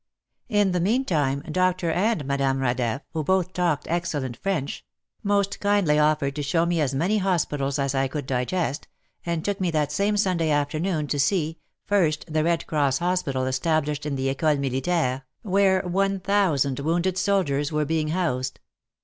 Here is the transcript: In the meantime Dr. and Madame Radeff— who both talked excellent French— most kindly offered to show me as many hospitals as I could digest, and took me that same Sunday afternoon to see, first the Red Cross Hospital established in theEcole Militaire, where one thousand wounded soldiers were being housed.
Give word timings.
In 0.49 0.71
the 0.71 0.79
meantime 0.79 1.41
Dr. 1.41 1.91
and 1.91 2.25
Madame 2.25 2.57
Radeff— 2.57 3.01
who 3.13 3.23
both 3.23 3.53
talked 3.53 3.87
excellent 3.87 4.35
French— 4.35 4.83
most 5.23 5.59
kindly 5.59 5.99
offered 5.99 6.35
to 6.37 6.41
show 6.41 6.65
me 6.65 6.81
as 6.81 6.95
many 6.95 7.19
hospitals 7.19 7.77
as 7.77 7.93
I 7.93 8.07
could 8.07 8.25
digest, 8.25 8.87
and 9.27 9.45
took 9.45 9.61
me 9.61 9.69
that 9.69 9.91
same 9.91 10.17
Sunday 10.17 10.49
afternoon 10.49 11.05
to 11.05 11.19
see, 11.19 11.59
first 11.85 12.33
the 12.33 12.43
Red 12.43 12.65
Cross 12.65 12.97
Hospital 12.97 13.45
established 13.45 14.07
in 14.07 14.17
theEcole 14.17 14.57
Militaire, 14.57 15.21
where 15.43 15.81
one 15.83 16.19
thousand 16.19 16.79
wounded 16.79 17.15
soldiers 17.15 17.71
were 17.71 17.85
being 17.85 18.07
housed. 18.07 18.59